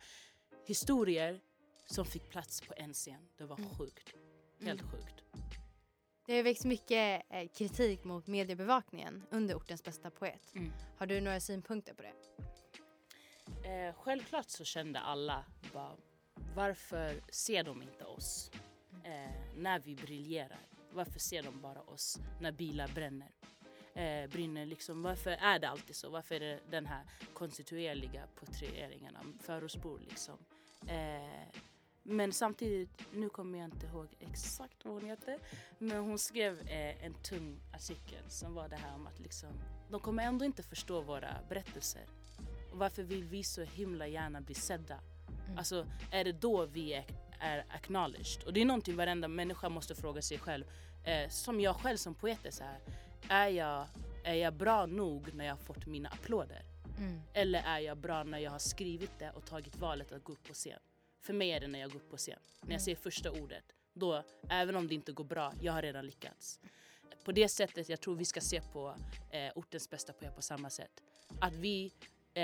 [0.67, 1.41] historier
[1.87, 3.29] som fick plats på en scen.
[3.39, 3.71] Det var Mm.
[3.71, 4.15] sjukt.
[4.63, 4.93] Helt Mm.
[4.93, 5.23] sjukt.
[6.31, 10.55] Det har växt mycket eh, kritik mot mediebevakningen under ortens bästa poet.
[10.55, 10.73] Mm.
[10.99, 12.13] Har du några synpunkter på det?
[13.69, 15.97] Eh, självklart så kände alla bara,
[16.55, 18.51] varför ser de inte oss
[19.05, 20.67] eh, när vi briljerar?
[20.93, 23.31] Varför ser de bara oss när bilar bränner?
[23.95, 26.11] Eh, brinner liksom, varför är det alltid så?
[26.11, 30.39] Varför är det den här konstituerliga porträtteringen av förortsbor liksom?
[30.89, 31.61] Eh,
[32.11, 35.39] men samtidigt, nu kommer jag inte ihåg exakt vad hon heter,
[35.79, 39.49] men hon skrev eh, en tung artikel som var det här om att liksom,
[39.91, 42.03] de kommer ändå inte förstå våra berättelser.
[42.73, 44.99] Och varför vill vi så himla gärna bli sedda?
[45.47, 45.59] Mm.
[45.59, 47.05] Alltså är det då vi är,
[47.41, 48.45] är acknowledged?
[48.45, 50.65] Och det är någonting varenda människa måste fråga sig själv.
[51.05, 52.81] Eh, som jag själv som poet är så här.
[53.29, 53.87] Är jag,
[54.25, 56.63] är jag bra nog när jag har fått mina applåder?
[56.99, 57.21] Mm.
[57.33, 60.45] Eller är jag bra när jag har skrivit det och tagit valet att gå upp
[60.49, 60.79] på scen?
[61.21, 62.39] För mig är det när jag går upp på scen.
[62.63, 63.65] När jag säger första ordet.
[63.95, 66.61] Då, även om det inte går bra, jag har redan lyckats.
[67.25, 68.95] På det sättet, jag tror vi ska se på
[69.31, 71.03] eh, ortens bästa poet på samma sätt.
[71.41, 71.93] Att vi
[72.35, 72.41] eh,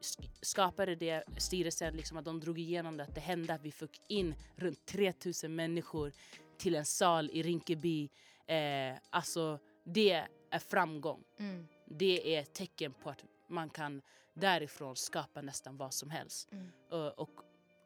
[0.00, 3.72] sk- skapade det, styrelsen, liksom, att de drog igenom det, att det hände att vi
[3.72, 6.12] fick in runt 3000 människor
[6.58, 8.08] till en sal i Rinkeby.
[8.46, 11.68] Eh, alltså, det är framgång Mm.
[11.84, 14.02] det är ett tecken på att man kan
[14.34, 16.52] därifrån skapa nästan vad som helst.
[16.52, 16.68] Mm.
[16.90, 17.30] Och, och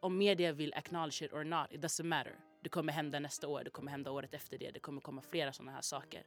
[0.02, 2.36] om media vill acknowledge it or not, it doesn't matter.
[2.62, 5.52] Det kommer hända nästa år, det kommer hända året efter det, det kommer komma flera
[5.52, 6.22] sådana här saker.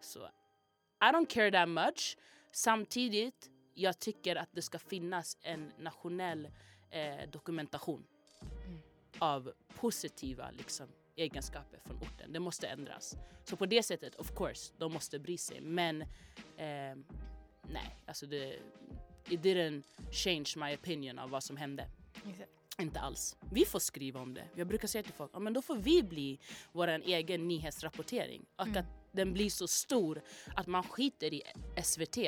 [0.00, 0.18] Så
[1.00, 2.16] I don't care that much.
[2.52, 6.48] Samtidigt, jag tycker att det ska finnas en nationell
[6.90, 8.06] eh, dokumentation
[8.64, 8.80] Mm.
[9.18, 12.32] av positiva liksom, egenskaper från orten.
[12.32, 13.16] Det måste ändras.
[13.44, 15.60] Så på det sättet, of course, de måste bry sig.
[15.60, 16.02] Men
[16.56, 16.96] eh,
[17.62, 18.58] nej, alltså det
[19.28, 21.88] it didn't change my opinion av vad som hände.
[22.28, 22.50] Exakt.
[22.80, 23.36] Inte alls.
[23.52, 24.44] Vi får skriva om det.
[24.54, 26.38] Jag brukar säga till folk, ja, men då får vi bli
[26.72, 28.46] vår egen nyhetsrapportering.
[28.56, 28.76] Och Mm.
[28.80, 30.22] att den blir så stor
[30.56, 31.42] att man skiter i
[31.82, 32.18] SVT.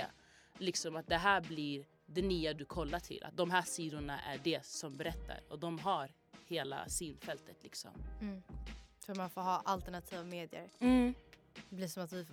[0.59, 3.25] Liksom att det här blir det nya du kollar till.
[3.25, 5.41] Att de här sidorna är det som berättar.
[5.49, 6.11] Och de har
[6.47, 7.91] hela synfältet liksom.
[8.21, 8.43] Mm.
[9.07, 10.69] Så man får ha alternativa medier.
[10.79, 11.15] Mm.
[11.69, 12.27] Det blir som att vi,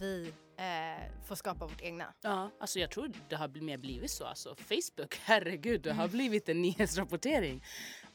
[0.00, 2.14] vi eh, får skapa vårt egna.
[2.20, 4.24] Ja, alltså jag tror det har mer blivit så.
[4.24, 6.12] Alltså Facebook, herregud, det har Mm.
[6.12, 7.64] blivit en nyhetsrapportering.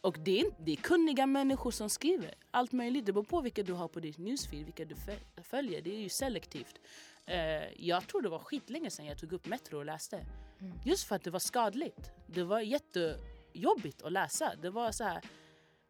[0.02, 2.34] Och det är, det är kunniga människor som skriver.
[2.52, 3.06] Allt möjligt.
[3.06, 5.82] Det beror på vilka du har på ditt newsfeed, vilka du föl- följer.
[5.82, 6.80] Det är ju selektivt.
[7.26, 10.26] Eh, jag tror det var skitlänge sedan jag tog upp Metro och läste.
[10.62, 10.74] Mm.
[10.86, 12.12] Just för att det var skadligt.
[12.28, 14.54] Det var jättejobbigt att läsa.
[14.62, 15.22] Det var så här,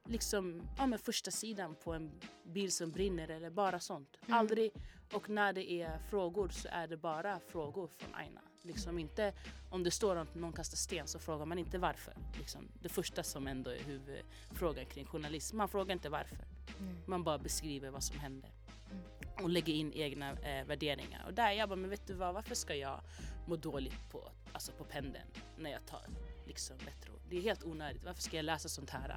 [0.08, 2.12] liksom, ja men första sidan på en
[2.43, 4.17] bil som brinner eller bara sånt.
[4.28, 4.39] Mm.
[4.39, 4.71] Aldrig,
[5.13, 8.41] och när det är frågor så är det bara frågor från Aina.
[8.62, 9.34] Liksom inte,
[9.69, 12.13] om det står att någon kastar sten så frågar man inte varför.
[12.38, 15.58] Liksom, det första som ändå är huvudfrågan kring journalism.
[15.58, 16.38] Man frågar inte varför.
[16.80, 16.98] Mm.
[17.08, 18.52] Man bara beskriver vad som händer.
[18.91, 19.04] Mm.
[19.43, 21.26] Och lägger in egna eh, värderingar.
[21.26, 23.02] Och där jag bara, men vet du vad, varför ska jag
[23.48, 26.06] må dåligt på, alltså på pendeln när jag tar
[26.48, 27.13] liksom, metro?
[27.30, 28.04] Det är helt onödigt.
[28.04, 29.15] Varför ska jag läsa sånt här eh,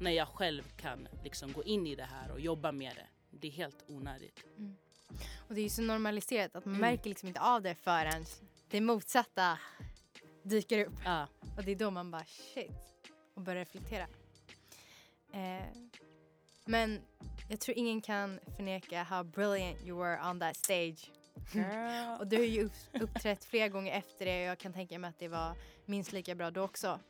[0.00, 3.06] när jag själv kan liksom, gå in i det här och jobba med det?
[3.30, 4.44] Det är helt onödigt.
[5.48, 6.90] Och det är ju så normaliserat att man Mm.
[6.90, 8.24] märker liksom inte av det förrän
[8.68, 9.58] det motsatta
[10.42, 10.94] dyker upp.
[11.04, 12.70] Ja, Och det är då man bara shit
[13.34, 14.06] och börjar reflektera.
[15.32, 15.66] Eh,
[16.64, 17.00] men
[17.48, 21.10] jag tror ingen kan förneka how brilliant you were on that stage.
[22.20, 25.08] Och du har ju upp- uppträtt flera gånger efter det och jag kan tänka mig
[25.10, 27.00] att det var minst lika bra då också.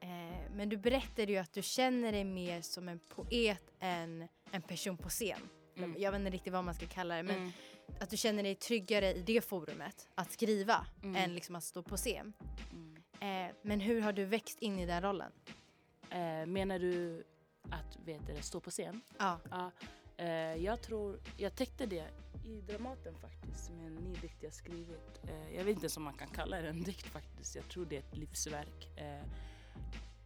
[0.00, 4.62] Eh, men du berättade ju att du känner dig mer som en poet än en
[4.62, 5.40] person på scen.
[5.84, 5.96] Mm.
[6.02, 7.52] Jag vet inte riktigt vad man ska kalla det men Mm.
[8.00, 11.16] att du känner dig tryggare i det forumet, att skriva, Mm.
[11.16, 12.32] än liksom att stå på scen.
[12.72, 12.96] Mm.
[13.48, 15.32] Eh, men hur har du växt in i den rollen?
[16.10, 17.24] Eh, menar du
[17.70, 19.00] att vet du, stå på scen?
[19.18, 19.38] Ja.
[19.50, 19.70] Ja,
[20.16, 20.28] eh,
[20.64, 22.04] jag tror, jag täckte det
[22.46, 25.20] i Dramaten faktiskt med en ny dikt jag skrivit.
[25.28, 27.56] Eh, jag vet inte ens om man kan kalla det en dikt faktiskt.
[27.56, 28.98] Jag tror det är ett livsverk.
[28.98, 29.24] Eh,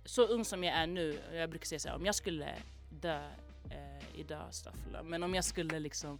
[0.05, 2.55] så ung som jag är nu, jag brukar säga så här, om jag skulle
[2.91, 3.31] dö
[3.71, 6.19] eh, idag, Staffla, men om jag skulle liksom,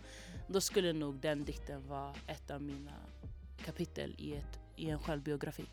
[0.49, 2.97] då skulle nog den dikten vara ett av mina
[3.65, 5.67] kapitel i, ett, i en självbiografi.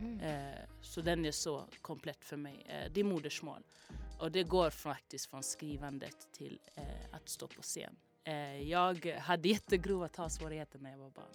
[0.00, 0.20] Mm.
[0.20, 2.66] Eh, så den är så komplett för mig.
[2.68, 3.62] Eh, det är modersmål.
[4.18, 7.96] Och det går faktiskt från skrivandet till eh, att stå på scen.
[8.24, 11.34] Eh, jag hade jättegrova talsvårigheter när jag var barn.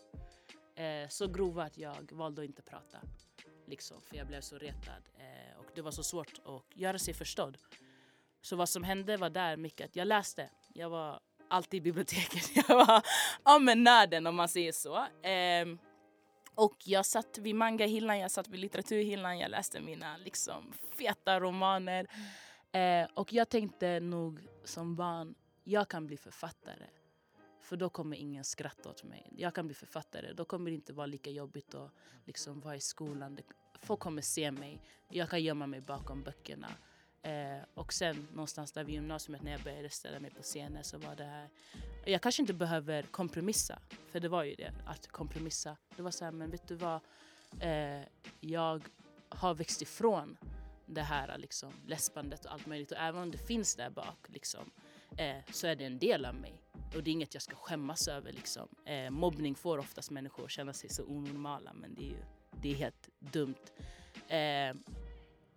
[0.75, 2.97] Eh, så grova att jag valde att inte prata.
[3.65, 5.04] Liksom, för jag blev så retad.
[5.17, 7.58] Eh, och det var så svårt att göra sig förstådd.
[8.41, 10.49] Så vad som hände var där mycket att jag läste.
[10.73, 12.56] Jag var alltid i biblioteket.
[12.67, 13.04] Jag var
[13.45, 15.06] ja, men nörden om man säger så.
[15.23, 15.80] Ehm,
[16.56, 22.08] och jag satt vid mangahyllan, jag satt vid litteraturhyllan, jag läste mina liksom, feta romaner.
[22.71, 26.86] Ehm, och jag tänkte nog som barn, jag kan bli författare.
[27.62, 29.30] För då kommer ingen skratta åt mig.
[29.38, 30.34] Jag kan bli författare.
[30.34, 31.91] Då kommer det inte vara lika jobbigt att
[32.25, 33.39] liksom vara i skolan.
[33.82, 34.82] Folk kommer se mig.
[35.10, 36.67] Jag kan gömma mig bakom böckerna.
[37.21, 40.97] Eh, och sen någonstans där vid gymnasiet när jag började ställa mig på scenen så
[40.97, 41.49] var det här.
[42.05, 43.79] Jag kanske inte behöver kompromissa.
[44.12, 45.77] För det var ju det, att kompromissa.
[45.95, 46.99] Det var så här, men vet du vad?
[47.60, 48.01] Eh,
[48.39, 48.84] jag
[49.29, 50.38] har växt ifrån
[50.86, 52.91] det här liksom, läspandet och allt möjligt.
[52.91, 54.71] Och även om det finns där bak liksom,
[55.17, 56.62] eh, så är det en del av mig.
[56.95, 58.32] Och det är inget jag ska skämmas över.
[58.32, 58.67] Liksom.
[58.86, 62.23] Eh, mobbning får oftast människor att känna sig så onormala men det är ju
[62.62, 63.55] det är helt dumt.
[64.27, 64.97] Eh,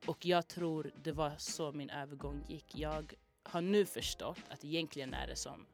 [0.06, 2.74] och jag tror det var så min övergång gick.
[2.74, 5.66] Jag har nu förstått att egentligen är det som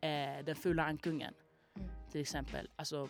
[0.00, 1.34] eh, den fula ankungen.
[1.76, 1.90] Mm.
[2.10, 2.68] Till exempel.
[2.76, 3.08] Alltså,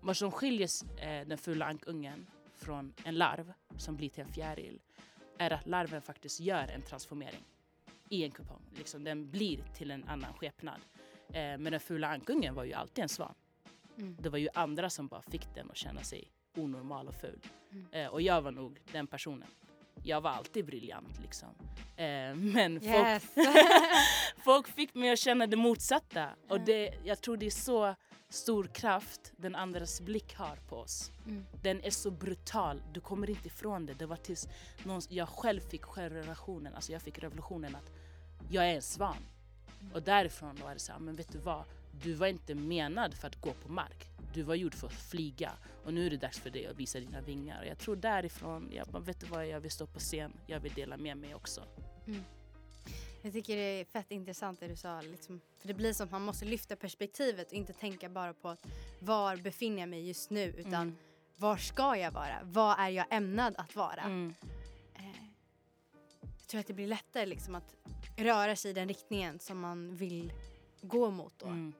[0.00, 4.80] vad som skiljer eh, den fula ankungen från en larv som blir till en fjäril
[5.38, 7.44] är att larven faktiskt gör en transformering
[8.08, 8.62] i en kupong.
[8.78, 10.80] Liksom, den blir till en annan skepnad.
[11.28, 13.34] Eh, men den fula ankungen var ju alltid en svan.
[13.96, 14.16] Mm.
[14.20, 17.40] Det var ju andra som bara fick den att känna sig onormal och ful.
[17.70, 17.86] Mm.
[17.92, 19.48] Eh, och jag var nog den personen.
[20.06, 21.48] Jag var alltid briljant liksom.
[21.96, 23.22] Eh, men yes.
[23.34, 23.46] folk,
[24.44, 26.28] folk fick mig att känna det motsatta.
[26.48, 27.94] Och det, jag tror det är så
[28.28, 31.10] stor kraft den andras blick har på oss.
[31.26, 31.46] Mm.
[31.62, 33.94] Den är så brutal, du kommer inte ifrån det.
[33.94, 34.48] Det var tills
[34.84, 37.92] någon, jag själv fick självrelationen, alltså jag fick revolutionen att
[38.50, 39.16] jag är en svan.
[39.80, 39.92] Mm.
[39.92, 41.64] Och därifrån var det så här, men vet du vad?
[42.02, 44.08] Du var inte menad för att gå på mark.
[44.36, 45.52] Du var gjord för att flyga
[45.84, 47.64] och nu är det dags för dig att visa dina vingar.
[47.64, 49.46] Jag tror därifrån, jag bara, vet du vad?
[49.46, 51.62] Jag vill stå på scen, jag vill dela med mig också.
[52.06, 52.24] Mm.
[53.22, 55.00] Jag tycker det är fett intressant det du sa.
[55.00, 58.48] Liksom, för det blir som att man måste lyfta perspektivet och inte tänka bara på
[58.48, 58.66] att
[58.98, 60.96] var befinner jag mig just nu utan mm.
[61.36, 62.38] var ska jag vara?
[62.42, 64.02] Vad är jag ämnad att vara?
[64.02, 64.34] Mm.
[64.94, 65.24] Eh,
[66.20, 67.74] jag tror att det blir lättare liksom att
[68.16, 70.32] röra sig i den riktningen som man vill
[70.82, 71.46] gå mot då.
[71.46, 71.72] Mm.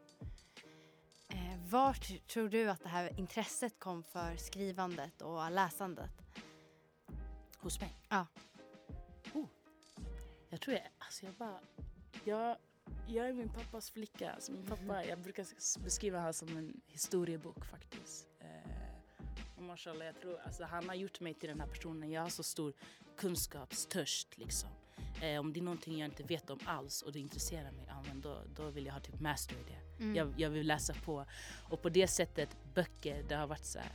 [1.71, 6.11] Vart tror du att det här intresset kom för skrivandet och läsandet?
[7.59, 7.97] Hos mig?
[8.09, 8.27] Ja.
[10.49, 11.61] Jag tror jag, alltså jag bara,
[12.25, 12.57] jag,
[13.07, 14.33] jag är min pappas flicka.
[14.33, 15.09] Alltså min pappa, mm.
[15.09, 15.47] jag brukar
[15.85, 18.27] beskriva honom som en historiebok faktiskt.
[18.41, 22.11] Eh, och mashallah, jag tror, alltså han har gjort mig till den här personen.
[22.11, 22.73] Jag har så stor
[23.17, 24.71] kunskapstörst liksom.
[25.21, 28.03] Eh, om det är någonting jag inte vet om alls och det intresserar mig, ja,
[28.09, 30.05] men då, då vill jag ha typ master i det.
[30.05, 30.17] Mm.
[30.17, 31.27] Jag, jag vill läsa på.
[31.71, 33.93] Och på det sättet, böcker, det har varit så här,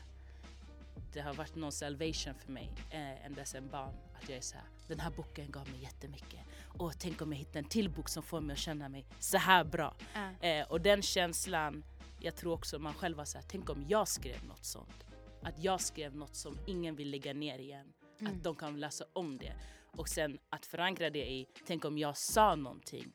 [1.14, 3.94] det har varit någon salvation för mig eh, ända sedan barn.
[4.22, 6.40] Att jag är så här, den här boken gav mig jättemycket.
[6.78, 9.38] Och tänk om jag hittar en till bok som får mig att känna mig så
[9.38, 9.96] här bra.
[10.16, 10.50] Uh.
[10.50, 11.84] Eh, och den känslan,
[12.20, 15.06] jag tror också man själv var så här, tänk om jag skrev något sånt.
[15.42, 17.94] Att jag skrev något som ingen vill lägga ner igen.
[18.20, 18.34] Mm.
[18.34, 19.54] Att de kan läsa om det.
[19.92, 23.12] Och sen att förankra det i, tänk om jag sa någonting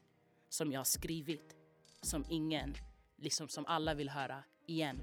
[0.49, 1.57] som jag har skrivit.
[2.01, 2.75] Som ingen,
[3.17, 5.01] liksom som alla vill höra igen.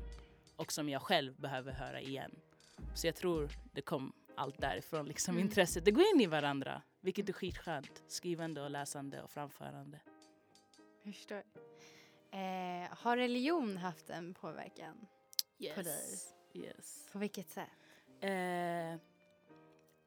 [0.55, 2.35] Och som jag själv behöver höra igen.
[2.95, 5.45] Så jag tror det kom allt därifrån, liksom mm.
[5.45, 5.85] intresset.
[5.85, 8.03] Det går in i varandra, vilket är skitskönt.
[8.07, 9.99] Skrivande och läsande och framförande.
[11.03, 11.43] Jag förstår.
[12.31, 15.07] Eh, har religion haft en påverkan
[15.59, 15.75] yes.
[15.75, 16.19] på dig?
[16.53, 17.07] Yes.
[17.11, 17.69] På vilket sätt?
[18.19, 18.99] Eh,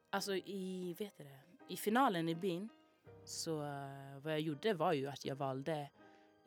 [0.09, 2.69] alltså i, vet det, i finalen i bin
[3.25, 5.89] så uh, vad jag gjorde var ju att jag valde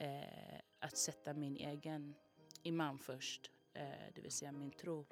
[0.03, 2.15] uh, att sätta min egen
[2.63, 3.83] imam först, uh,
[4.15, 5.07] det vill säga min tro.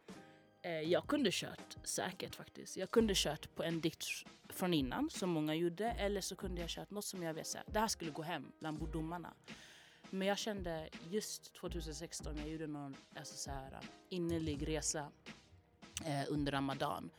[0.63, 2.77] Eh, jag kunde kört säkert faktiskt.
[2.77, 4.05] Jag kunde kört på en dikt
[4.49, 7.79] från innan som många gjorde eller så kunde jag kört något som jag vet det
[7.79, 9.35] här skulle gå hem bland domarna.
[10.11, 15.11] Men jag kände just 2016, jag gjorde någon alltså så här, innerlig resa
[16.05, 17.11] eh, under Ramadan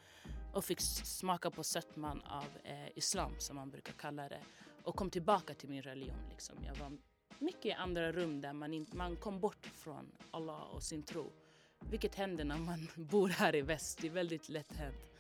[0.53, 4.41] och fick smaka på sötman av eh, islam som man brukar kalla det
[4.83, 6.29] och kom tillbaka till min religion.
[6.29, 6.55] Liksom.
[6.65, 6.97] Jag var
[7.39, 11.31] mycket i andra rum där man, in, man kom bort från Allah och sin tro.
[11.79, 13.99] Vilket händer när man bor här i väst.
[14.01, 15.11] Det är väldigt lätt hänt.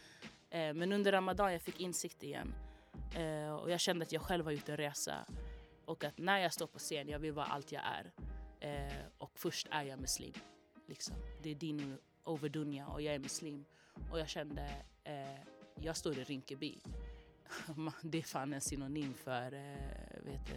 [0.49, 2.53] Eh, men under Ramadan jag fick insikt igen.
[3.15, 5.25] Eh, och jag kände att jag själv har gjort en resa.
[5.85, 8.11] Och att när jag står på scen, jag vill vara allt jag är.
[8.59, 10.33] Eh, och först är jag muslim.
[10.87, 11.15] Liksom.
[11.41, 13.65] Det är din overdunja och jag är muslim.
[14.11, 15.39] Och jag kände, eh,
[15.81, 16.79] jag står i Rinkeby.
[18.01, 20.49] det är fan en synonym för, eh, vet,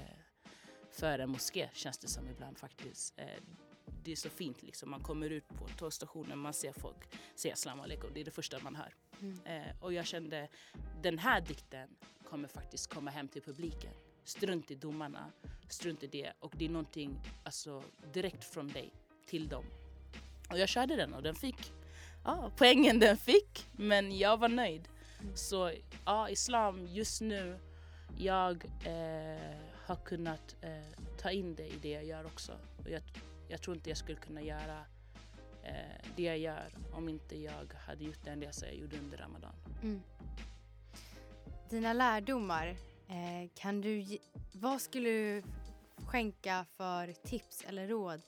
[0.90, 3.18] för en moské känns det som ibland faktiskt.
[3.18, 3.26] Eh,
[4.04, 4.90] det är så fint liksom.
[4.90, 8.10] Man kommer ut på tågstationen, man ser folk säga salam alaikum.
[8.14, 8.94] Det är det första man hör.
[9.20, 9.40] Mm.
[9.44, 10.48] Eh, och jag kände
[11.02, 11.88] den här dikten
[12.24, 13.92] kommer faktiskt komma hem till publiken.
[14.24, 15.32] Strunt i domarna,
[15.68, 16.32] strunt i det.
[16.40, 18.92] Och det är någonting alltså, direkt från dig
[19.26, 19.64] till dem.
[20.50, 21.72] Och jag körde den och den fick
[22.24, 23.66] ja, poängen den fick.
[23.72, 24.88] Men jag var nöjd.
[25.34, 25.72] Så
[26.04, 27.58] ja, islam just nu,
[28.18, 29.56] jag eh,
[29.86, 32.52] har kunnat eh, ta in det i det jag gör också.
[32.78, 33.02] Och jag,
[33.48, 34.84] jag tror inte jag skulle kunna göra
[35.62, 39.54] eh, det jag gör om inte jag hade gjort den resa jag gjorde under Ramadan.
[39.82, 40.02] Mm.
[41.70, 42.66] Dina lärdomar,
[43.08, 44.18] eh, kan du, ge-
[44.52, 45.42] vad skulle du
[46.06, 48.20] skänka för tips eller råd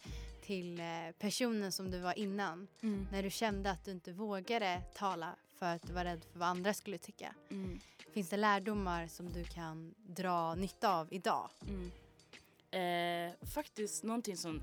[0.47, 0.87] till eh,
[1.19, 2.69] personen som du var innan?
[3.13, 6.49] När du kände att du inte vågade tala för att du var rädd för vad
[6.49, 7.35] andra skulle tycka.
[7.51, 7.81] Mm.
[8.13, 11.51] Finns det lärdomar som du kan dra nytta av idag?
[11.69, 11.91] Mm.
[12.71, 14.63] Eh, faktiskt någonting som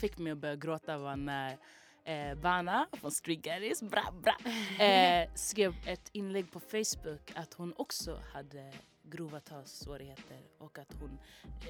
[0.00, 1.58] fick mig att börja gråta var när
[2.04, 4.36] eh, Bana från Street Gaddies, bra, bra,
[4.86, 8.72] eh, skrev ett inlägg på Facebook att hon också hade
[9.10, 11.18] grova talsvårigheter och att hon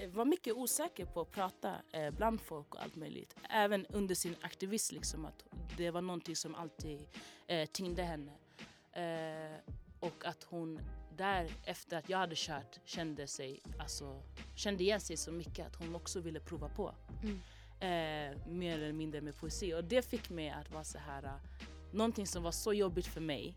[0.00, 3.36] eh, var mycket osäker på att prata eh, bland folk och allt möjligt.
[3.50, 5.44] Även under sin aktivism, liksom, att
[5.76, 7.06] det var någonting som alltid
[7.46, 8.32] eh, tyngde henne.
[8.92, 10.80] Eh, och att hon
[11.16, 14.22] där efter att jag hade kört kände sig, alltså,
[14.54, 16.94] kände igen sig så mycket att hon också ville prova på.
[17.22, 17.40] Mm.
[17.80, 19.74] Eh, mer eller mindre med poesi.
[19.74, 21.32] Och det fick mig att vara så här, eh,
[21.92, 23.54] någonting som var så jobbigt för mig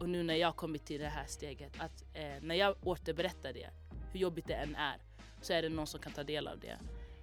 [0.00, 3.70] och nu när jag kommit till det här steget, att eh, när jag återberättar det,
[4.12, 4.96] hur jobbigt det än är,
[5.40, 6.78] så är det någon som kan ta del av det.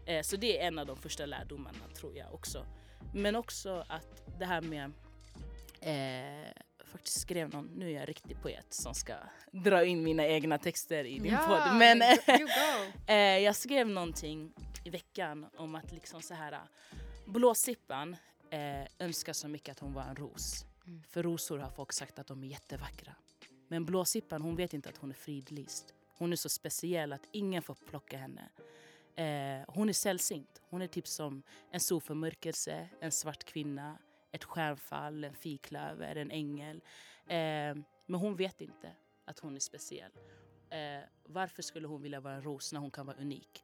[0.05, 2.65] Eh, så det är en av de första lärdomarna tror jag också.
[3.13, 4.91] Men också att det här med
[5.81, 6.51] eh,
[6.85, 9.13] faktiskt skrev någon, nu är jag riktig poet som ska
[9.51, 11.75] dra in mina egna texter i din podd.
[11.75, 12.01] Men
[13.07, 16.59] eh, jag skrev någonting i veckan om att liksom så här
[17.25, 18.15] Blåsippan
[18.49, 20.65] eh, önskar så mycket att hon var en ros.
[20.85, 21.03] Mm.
[21.03, 23.15] För rosor har folk sagt att de är jättevackra.
[23.67, 25.93] Men Blåsippan hon vet inte att hon är fridlyst.
[26.17, 28.49] Hon är så speciell att ingen får plocka henne.
[29.15, 30.61] Eh, hon är sällsynt.
[30.69, 33.97] Hon är typ som en solförmörkelse, en svart kvinna,
[34.31, 36.81] ett stjärnfall, en fiklöver, en ängel.
[37.27, 38.91] Eh, men hon vet inte
[39.25, 40.11] att hon är speciell.
[40.69, 43.63] Eh, varför skulle hon vilja vara en ros när hon kan vara unik?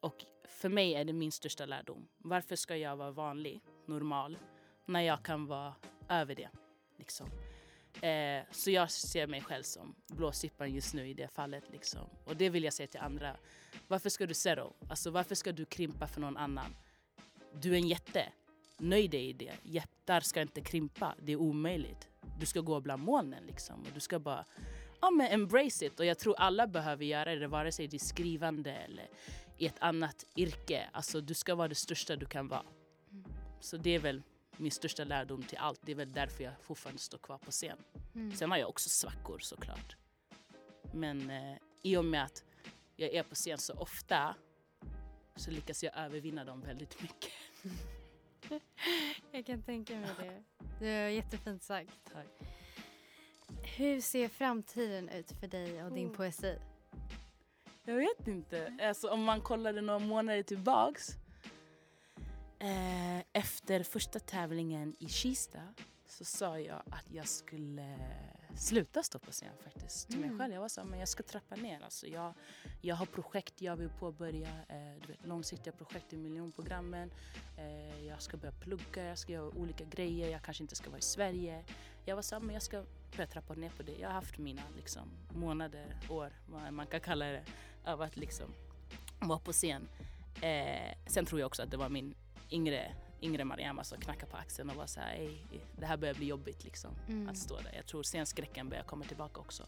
[0.00, 2.08] Och för mig är det min största lärdom.
[2.18, 4.38] Varför ska jag vara vanlig, normal,
[4.86, 5.74] när jag kan vara
[6.10, 6.48] över det?
[6.98, 7.30] Liksom.
[8.02, 11.64] Eh, så jag ser mig själv som blåsippan just nu i det fallet.
[11.72, 12.00] Liksom.
[12.24, 13.36] Och det vill jag säga till andra.
[13.88, 14.70] Varför ska du settle?
[14.88, 16.76] Alltså varför ska du krympa för någon annan?
[17.60, 18.32] Du är en jätte.
[18.78, 19.52] Nöj dig i det.
[19.62, 21.14] Jättar ska inte krympa.
[21.22, 22.08] Det är omöjligt.
[22.40, 23.80] Du ska gå bland molnen liksom.
[23.80, 24.44] Och du ska bara
[25.00, 26.00] ja, men embrace it.
[26.00, 29.08] Och jag tror alla behöver göra det, vare sig det är skrivande eller
[29.58, 30.88] i ett annat yrke.
[30.92, 32.64] Alltså du ska vara det största du kan vara.
[33.60, 34.22] Så det är väl
[34.60, 35.80] min största lärdom till allt.
[35.82, 37.78] Det är väl därför jag fortfarande står kvar på scen.
[38.14, 38.32] Mm.
[38.32, 39.96] Sen har jag också svackor såklart.
[40.92, 42.44] Men eh, i och med att
[42.96, 44.34] jag är på scen så ofta
[45.36, 47.32] så lyckas jag övervinna dem väldigt mycket.
[49.32, 50.42] Jag kan tänka mig det.
[50.80, 51.90] Det är jättefint sagt.
[52.12, 52.26] Tack.
[53.76, 56.12] Hur ser framtiden ut för dig och din Oh.
[56.16, 56.58] poesi?
[57.84, 58.76] Jag vet inte.
[58.82, 61.08] Alltså, om man kollade några månader tillbaks.
[62.60, 65.60] Eh, efter första tävlingen i Kista
[66.06, 67.98] så sa jag att jag skulle
[68.56, 70.08] sluta stå på scen faktiskt.
[70.08, 70.38] Till mig Mm.
[70.38, 70.54] själv.
[70.54, 71.80] Jag var så men jag ska trappa ner.
[71.84, 72.34] Alltså, jag,
[72.80, 74.48] jag har projekt jag vill påbörja.
[74.68, 77.10] Eh, vet, långsiktiga projekt i miljonprogrammen.
[77.58, 80.30] Eh, jag ska börja plugga, jag ska göra olika grejer.
[80.30, 81.64] Jag kanske inte ska vara i Sverige.
[82.04, 82.84] Jag var så men jag ska
[83.16, 83.92] börja trappa ner på det.
[83.98, 87.44] Jag har haft mina liksom, månader, år, vad man kan kalla det,
[87.84, 88.50] av att liksom
[89.20, 89.88] vara på scen.
[90.42, 92.14] Eh, sen tror jag också att det var min
[92.50, 95.30] yngre, yngre Mariama som knackade på axeln och var så här, "Ey,
[95.78, 97.28] det här börjar bli jobbigt liksom Mm.
[97.28, 97.72] att stå där.
[97.76, 99.62] Jag tror scenskräcken börjar komma tillbaka också.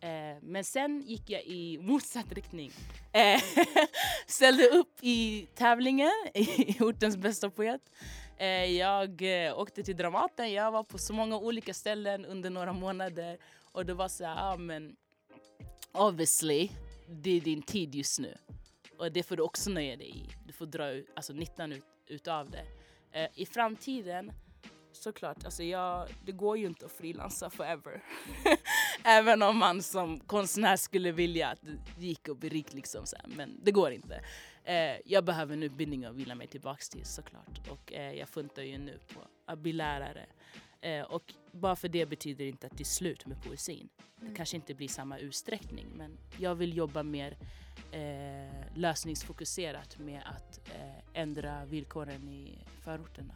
[0.00, 2.72] Eh, men sen gick jag i motsatt riktning.
[3.12, 3.40] Eh,
[4.26, 7.80] ställde upp i tävlingen i ortens bästa poet.
[8.36, 12.72] Eh, jag eh, åkte till Dramaten, jag var på så många olika ställen under några
[12.72, 13.38] månader
[13.72, 14.96] och det var så här, ah, men
[15.92, 16.68] obviously,
[17.08, 18.36] det är din tid just nu.
[18.98, 20.28] Och det får du också nöja dig i.
[20.46, 20.84] Du får dra
[21.16, 22.64] alltså, nyttan ut, utav det.
[23.12, 24.32] Eh, I framtiden,
[24.92, 28.02] såklart, alltså jag, det går ju inte att frilansa forever.
[29.04, 31.58] Även om man som konstnär skulle vilja att
[31.98, 34.20] det gick att bli rik liksom så här, men det går inte.
[34.64, 37.68] Eh, jag behöver en utbildning att vila mig tillbaks till såklart.
[37.70, 40.26] Och eh, jag funtar ju nu på att bli lärare.
[40.80, 43.88] Eh, och bara för det betyder inte att det är slut med poesin.
[44.16, 44.34] Det Mm.
[44.36, 47.36] kanske inte blir samma utsträckning men jag vill jobba mer
[47.92, 53.34] eh, lösningsfokuserat med att eh, ändra villkoren i förorterna.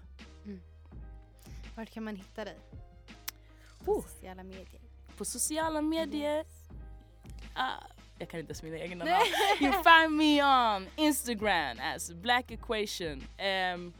[1.76, 2.58] Vart kan man hitta dig?
[3.84, 4.02] På Oh.
[4.02, 4.80] sociala medier.
[5.16, 6.46] På sociala medier,
[7.54, 7.70] ah,
[8.18, 9.24] jag kan inte ens mina egna namn.
[9.60, 13.24] You find me on Instagram as Black Equation.
[13.74, 13.92] Um,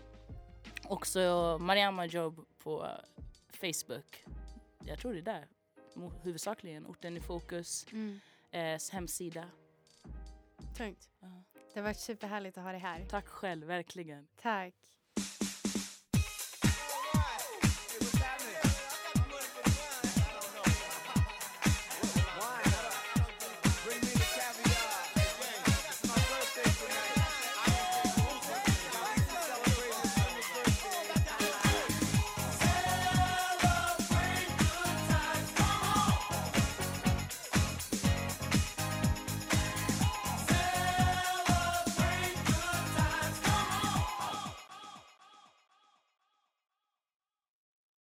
[0.84, 2.88] också Mariama Job på
[3.52, 4.24] Facebook.
[4.84, 5.46] Jag tror det är där.
[6.22, 7.86] Huvudsakligen orten i fokus.
[7.92, 8.20] Mm.
[8.50, 9.44] Eh, hemsida.
[10.74, 11.10] Tungt.
[11.20, 11.44] Ja.
[11.74, 13.06] Det har varit superhärligt att ha dig här.
[13.08, 14.28] Tack själv, verkligen.
[14.36, 14.74] Tack.